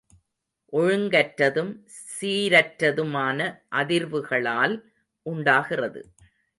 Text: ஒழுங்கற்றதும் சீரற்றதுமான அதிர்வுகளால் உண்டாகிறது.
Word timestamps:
ஒழுங்கற்றதும் 0.73 1.69
சீரற்றதுமான 2.07 3.39
அதிர்வுகளால் 3.75 4.75
உண்டாகிறது. 5.25 6.03